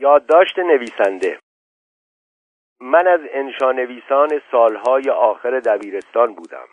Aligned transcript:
یادداشت 0.00 0.58
نویسنده. 0.58 1.38
من 2.80 3.06
از 3.06 3.20
انشانویسان 3.30 4.40
سالهای 4.50 5.10
آخر 5.10 5.60
دبیرستان 5.60 6.34
بودم. 6.34 6.66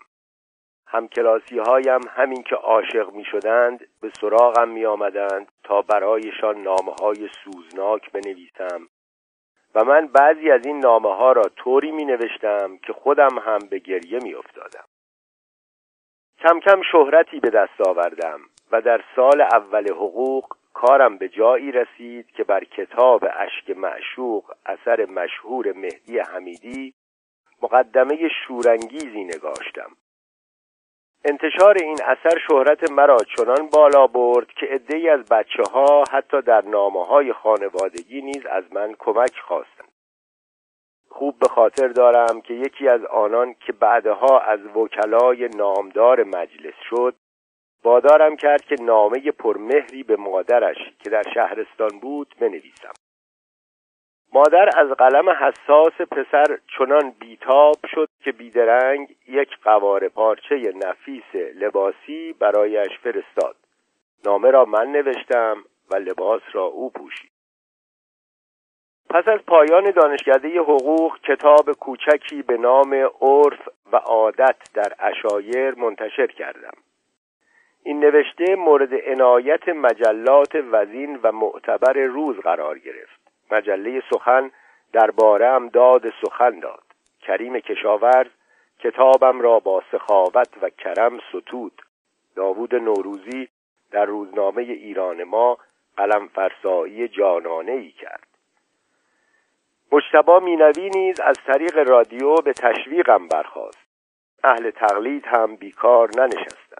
همکلاسی 0.87 1.59
هایم 1.59 2.01
همین 2.09 2.43
که 2.43 2.55
عاشق 2.55 3.11
می 3.13 3.25
شدند 3.25 3.87
به 4.01 4.11
سراغم 4.21 4.69
می 4.69 4.85
آمدند 4.85 5.51
تا 5.63 5.81
برایشان 5.81 6.61
نامه 6.61 6.93
های 7.01 7.29
سوزناک 7.43 8.11
بنویسم. 8.11 8.87
و 9.75 9.83
من 9.83 10.07
بعضی 10.07 10.51
از 10.51 10.65
این 10.65 10.79
نامه 10.79 11.15
ها 11.15 11.31
را 11.31 11.43
طوری 11.43 11.91
می 11.91 12.05
نوشتم 12.05 12.77
که 12.77 12.93
خودم 12.93 13.39
هم 13.39 13.59
به 13.69 13.79
گریه 13.79 14.19
می 14.23 14.33
افتادم. 14.33 14.85
کم 16.39 16.59
کم 16.59 16.81
شهرتی 16.91 17.39
به 17.39 17.49
دست 17.49 17.81
آوردم 17.87 18.39
و 18.71 18.81
در 18.81 19.03
سال 19.15 19.41
اول 19.41 19.91
حقوق 19.91 20.45
کارم 20.73 21.17
به 21.17 21.29
جایی 21.29 21.71
رسید 21.71 22.31
که 22.31 22.43
بر 22.43 22.63
کتاب 22.63 23.23
اشک 23.23 23.77
معشوق 23.77 24.51
اثر 24.65 25.05
مشهور 25.05 25.73
مهدی 25.73 26.19
حمیدی 26.19 26.93
مقدمه 27.61 28.29
شورانگیزی 28.45 29.23
نگاشتم. 29.23 29.91
انتشار 31.25 31.77
این 31.77 31.97
اثر 32.05 32.39
شهرت 32.47 32.91
مرا 32.91 33.17
چنان 33.37 33.69
بالا 33.73 34.07
برد 34.07 34.47
که 34.47 34.65
عدهای 34.65 35.09
از 35.09 35.25
بچه 35.25 35.63
ها 35.73 36.03
حتی 36.11 36.41
در 36.41 36.61
نامه 36.61 37.05
های 37.05 37.33
خانوادگی 37.33 38.21
نیز 38.21 38.45
از 38.45 38.63
من 38.73 38.95
کمک 38.99 39.39
خواستند. 39.47 39.91
خوب 41.09 41.39
به 41.39 41.47
خاطر 41.47 41.87
دارم 41.87 42.41
که 42.41 42.53
یکی 42.53 42.87
از 42.87 43.05
آنان 43.05 43.53
که 43.53 43.73
بعدها 43.73 44.39
از 44.39 44.59
وکلای 44.75 45.47
نامدار 45.47 46.23
مجلس 46.23 46.73
شد 46.89 47.15
وادارم 47.83 48.35
کرد 48.35 48.61
که 48.61 48.75
نامه 48.81 49.31
پرمهری 49.31 50.03
به 50.03 50.15
مادرش 50.15 50.77
که 50.99 51.09
در 51.09 51.23
شهرستان 51.33 51.99
بود 52.01 52.35
بنویسم. 52.39 52.93
مادر 54.33 54.69
از 54.77 54.89
قلم 54.89 55.29
حساس 55.29 55.93
پسر 56.11 56.59
چنان 56.77 57.09
بیتاب 57.19 57.75
شد 57.95 58.07
که 58.23 58.31
بیدرنگ 58.31 59.15
یک 59.27 59.49
قوار 59.63 60.07
پارچه 60.07 60.73
نفیس 60.75 61.35
لباسی 61.55 62.33
برایش 62.39 62.99
فرستاد. 63.03 63.55
نامه 64.25 64.51
را 64.51 64.65
من 64.65 64.87
نوشتم 64.87 65.63
و 65.91 65.95
لباس 65.95 66.41
را 66.53 66.63
او 66.63 66.89
پوشید. 66.89 67.31
پس 69.09 69.27
از 69.27 69.39
پایان 69.47 69.91
دانشکده 69.91 70.59
حقوق 70.59 71.19
کتاب 71.19 71.71
کوچکی 71.79 72.41
به 72.41 72.57
نام 72.57 72.93
عرف 73.21 73.69
و 73.91 73.95
عادت 73.95 74.57
در 74.73 74.93
اشایر 74.99 75.75
منتشر 75.75 76.27
کردم. 76.27 76.73
این 77.83 77.99
نوشته 77.99 78.55
مورد 78.55 78.93
عنایت 78.93 79.69
مجلات 79.69 80.55
وزین 80.71 81.19
و 81.23 81.31
معتبر 81.31 81.93
روز 81.93 82.37
قرار 82.37 82.79
گرفت. 82.79 83.21
مجله 83.51 84.03
سخن 84.13 84.51
درباره 84.93 85.49
هم 85.49 85.69
داد 85.69 86.13
سخن 86.25 86.59
داد. 86.59 86.83
کریم 87.21 87.59
کشاورز 87.59 88.29
کتابم 88.79 89.41
را 89.41 89.59
با 89.59 89.83
سخاوت 89.91 90.49
و 90.61 90.69
کرم 90.69 91.19
ستود. 91.29 91.81
داوود 92.35 92.75
نوروزی 92.75 93.47
در 93.91 94.05
روزنامه 94.05 94.61
ایران 94.61 95.23
ما 95.23 95.57
قلم 95.97 96.27
فرسایی 96.27 97.07
جانانه 97.07 97.71
ای 97.71 97.91
کرد. 97.91 98.27
مجتبا 99.91 100.39
مینوی 100.39 100.89
نیز 100.89 101.19
از 101.19 101.35
طریق 101.47 101.77
رادیو 101.77 102.35
به 102.35 102.53
تشویقم 102.53 103.27
برخواست 103.27 103.77
اهل 104.43 104.71
تقلید 104.71 105.25
هم 105.25 105.55
بیکار 105.55 106.09
ننشستند 106.17 106.70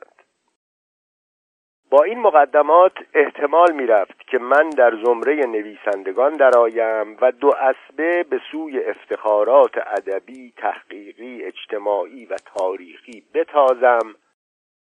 با 1.92 2.04
این 2.04 2.20
مقدمات 2.20 2.94
احتمال 3.14 3.72
می 3.72 3.86
رفت 3.86 4.28
که 4.28 4.38
من 4.38 4.70
در 4.70 4.96
زمره 5.06 5.36
نویسندگان 5.36 6.34
درآیم 6.34 7.18
و 7.22 7.32
دو 7.32 7.52
اسبه 7.56 8.24
به 8.24 8.42
سوی 8.52 8.84
افتخارات 8.84 9.78
ادبی، 9.78 10.54
تحقیقی، 10.58 11.44
اجتماعی 11.44 12.26
و 12.26 12.36
تاریخی 12.56 13.24
بتازم 13.34 14.16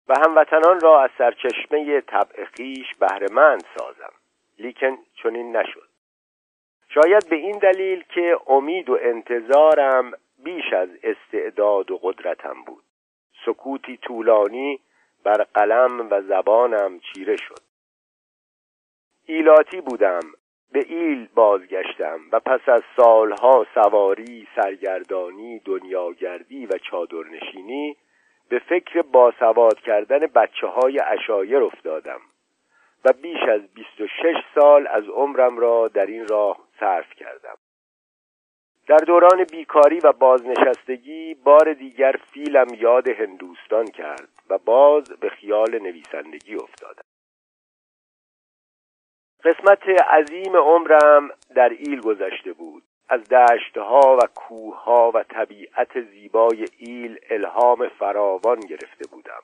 و 0.09 0.15
هموطنان 0.27 0.81
را 0.81 1.03
از 1.03 1.11
سرچشمه 1.19 2.01
طبع 2.01 2.45
خیش 2.45 2.95
بهرهمند 3.01 3.65
سازم. 3.79 4.13
لیکن 4.59 4.99
چنین 5.23 5.57
نشد. 5.57 5.89
شاید 6.89 7.29
به 7.31 7.37
این 7.37 7.59
دلیل 7.59 8.05
که 8.15 8.39
امید 8.47 8.91
و 8.91 8.99
انتظارم 9.03 10.13
بیش 10.45 10.73
از 10.73 10.89
استعداد 11.03 11.91
و 11.91 11.99
قدرتم 12.03 12.63
بود. 12.67 12.85
سکوتی 13.47 13.97
طولانی 13.97 14.81
بر 15.25 15.47
قلم 15.55 16.09
و 16.11 16.23
زبانم 16.23 17.01
چیره 17.01 17.37
شد. 17.37 17.63
ایلاتی 19.27 19.81
بودم 19.81 20.21
به 20.73 20.85
ایل 20.89 21.29
بازگشتم 21.35 22.21
و 22.33 22.41
پس 22.41 22.69
از 22.69 22.83
سالها 22.97 23.67
سواری، 23.75 24.49
سرگردانی، 24.57 25.59
دنیاگردی 25.59 26.67
و 26.67 26.79
چادرنشینی 26.91 27.97
به 28.49 28.59
فکر 28.59 29.03
باسواد 29.03 29.81
کردن 29.81 30.19
بچه 30.19 30.67
های 30.67 31.01
اشایر 31.01 31.63
افتادم 31.63 32.21
و 33.05 33.13
بیش 33.13 33.43
از 33.43 33.61
26 33.75 34.35
سال 34.55 34.87
از 34.87 35.05
عمرم 35.09 35.59
را 35.59 35.89
در 35.89 36.07
این 36.07 36.29
راه 36.29 36.59
صرف 36.81 37.15
کردم. 37.15 37.57
در 38.89 38.97
دوران 38.97 39.45
بیکاری 39.45 40.01
و 40.01 40.13
بازنشستگی 40.13 41.35
بار 41.35 41.73
دیگر 41.73 42.17
فیلم 42.33 42.67
یاد 42.75 43.09
هندوستان 43.09 43.87
کرد 43.87 44.29
و 44.51 44.59
باز 44.59 45.05
به 45.05 45.29
خیال 45.29 45.79
نویسندگی 45.79 46.55
افتادم. 46.55 47.03
قسمت 49.45 49.83
عظیم 49.89 50.57
عمرم 50.57 51.31
در 51.55 51.69
ایل 51.69 52.01
گذشته 52.01 52.53
بود. 52.53 52.83
از 53.09 53.29
دشتها 53.29 54.17
و 54.17 54.27
کوهها 54.35 55.13
و 55.15 55.23
طبیعت 55.23 56.01
زیبای 56.01 56.65
ایل 56.79 57.19
الهام 57.31 57.89
فراوان 57.89 58.61
گرفته 58.61 59.09
بودم. 59.11 59.43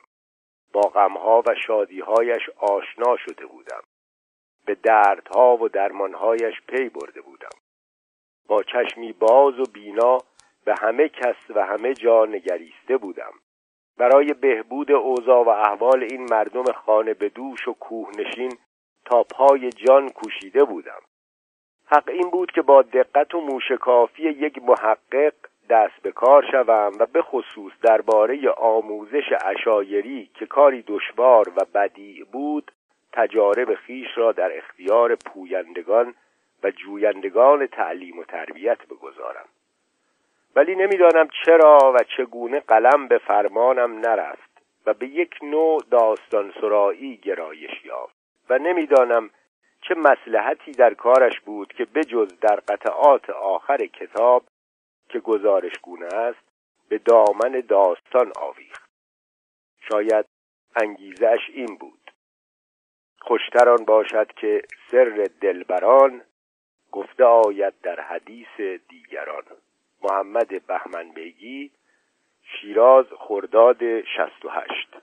با 0.73 0.81
غمها 0.81 1.43
و 1.47 1.55
شادیهایش 1.67 2.49
آشنا 2.57 3.17
شده 3.17 3.45
بودم. 3.45 3.81
به 4.65 4.75
دردها 4.75 5.57
و 5.57 5.69
درمانهایش 5.69 6.61
پی 6.67 6.89
برده 6.89 7.21
بودم. 7.21 7.64
با 8.47 8.63
چشمی 8.63 9.13
باز 9.13 9.59
و 9.59 9.63
بینا 9.73 10.17
به 10.65 10.75
همه 10.81 11.09
کس 11.09 11.35
و 11.55 11.65
همه 11.65 11.93
جا 11.93 12.25
نگریسته 12.25 12.97
بودم. 12.97 13.31
برای 13.97 14.33
بهبود 14.33 14.91
اوضاع 14.91 15.45
و 15.45 15.49
احوال 15.49 16.03
این 16.03 16.27
مردم 16.31 16.63
خانه 16.63 17.13
به 17.13 17.29
دوش 17.29 17.67
و 17.67 17.73
کوهنشین 17.73 18.51
تا 19.05 19.23
پای 19.23 19.69
جان 19.69 20.09
کوشیده 20.09 20.63
بودم. 20.63 21.01
حق 21.85 22.09
این 22.09 22.29
بود 22.29 22.51
که 22.51 22.61
با 22.61 22.81
دقت 22.81 23.35
و 23.35 23.41
موشکافی 23.41 24.23
یک 24.23 24.63
محقق 24.63 25.33
دست 25.69 26.01
به 26.01 26.11
کار 26.11 26.45
شوم 26.51 26.91
و 26.99 27.05
به 27.05 27.21
خصوص 27.21 27.73
درباره 27.81 28.49
آموزش 28.49 29.33
اشایری 29.45 30.29
که 30.33 30.45
کاری 30.45 30.83
دشوار 30.87 31.49
و 31.49 31.65
بدیع 31.73 32.25
بود 32.31 32.71
تجارب 33.13 33.75
خیش 33.75 34.07
را 34.15 34.31
در 34.31 34.57
اختیار 34.57 35.15
پویندگان 35.15 36.13
و 36.65 36.71
جویندگان 36.71 37.67
تعلیم 37.67 38.19
و 38.19 38.23
تربیت 38.23 38.85
بگذارم. 38.85 39.45
ولی 40.55 40.75
نمی‌دانم 40.75 41.27
چرا 41.45 41.93
و 41.95 41.97
چگونه 42.17 42.59
قلم 42.59 43.07
به 43.07 43.17
فرمانم 43.17 43.99
نرفت 43.99 44.49
و 44.85 44.93
به 44.93 45.07
یک 45.07 45.35
نوع 45.41 45.81
داستان 45.91 46.53
سرایی 46.61 47.17
گرایش 47.17 47.85
یافت 47.85 48.15
و 48.49 48.57
نمی‌دانم 48.57 49.29
چه 49.81 49.95
مسلحتی 49.95 50.71
در 50.71 50.93
کارش 50.93 51.39
بود 51.39 51.73
که 51.73 51.85
بجز 51.85 52.39
در 52.39 52.55
قطعات 52.55 53.29
آخر 53.29 53.77
کتاب 53.77 54.43
که 55.09 55.19
گزارش 55.19 55.79
گونه 55.81 56.05
است 56.05 56.45
به 56.89 56.97
دامن 56.97 57.63
داستان 57.67 58.31
آویخت. 58.35 58.89
شاید 59.89 60.25
انگیزش 60.75 61.49
این 61.53 61.75
بود. 61.75 62.11
خوشتران 63.21 63.85
باشد 63.85 64.31
که 64.31 64.61
سر 64.91 65.27
دلبران 65.41 66.21
گفته 66.95 67.23
آید 67.23 67.73
در 67.83 67.99
حدیث 68.01 68.59
دیگران. 68.89 69.43
محمد 70.03 70.65
بهمن 70.67 71.11
بیگی 71.11 71.71
شیراز 72.43 73.05
خرداد 73.19 74.01
68 74.01 74.97